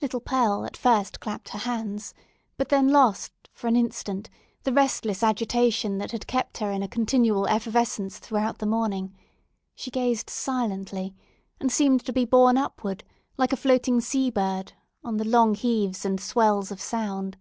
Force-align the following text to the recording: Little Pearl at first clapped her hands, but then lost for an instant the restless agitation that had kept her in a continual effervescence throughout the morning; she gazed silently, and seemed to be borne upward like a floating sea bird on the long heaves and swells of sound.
Little 0.00 0.20
Pearl 0.20 0.64
at 0.64 0.74
first 0.74 1.20
clapped 1.20 1.50
her 1.50 1.58
hands, 1.58 2.14
but 2.56 2.70
then 2.70 2.88
lost 2.88 3.34
for 3.52 3.66
an 3.66 3.76
instant 3.76 4.30
the 4.62 4.72
restless 4.72 5.22
agitation 5.22 5.98
that 5.98 6.12
had 6.12 6.26
kept 6.26 6.56
her 6.56 6.70
in 6.70 6.82
a 6.82 6.88
continual 6.88 7.46
effervescence 7.46 8.18
throughout 8.18 8.56
the 8.56 8.64
morning; 8.64 9.14
she 9.74 9.90
gazed 9.90 10.30
silently, 10.30 11.14
and 11.60 11.70
seemed 11.70 12.02
to 12.06 12.12
be 12.14 12.24
borne 12.24 12.56
upward 12.56 13.04
like 13.36 13.52
a 13.52 13.56
floating 13.58 14.00
sea 14.00 14.30
bird 14.30 14.72
on 15.04 15.18
the 15.18 15.26
long 15.28 15.54
heaves 15.54 16.06
and 16.06 16.22
swells 16.22 16.72
of 16.72 16.80
sound. 16.80 17.36